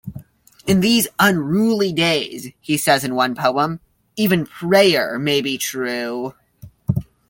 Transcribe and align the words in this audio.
'In 0.65 0.79
these 0.79 1.07
unruly 1.19 1.93
days,' 1.93 2.47
he 2.59 2.75
says 2.75 3.03
in 3.03 3.13
one 3.13 3.35
poem, 3.35 3.81
'even 4.15 4.47
prayer 4.47 5.19
may 5.19 5.41
be 5.41 5.59
true. 5.59 6.33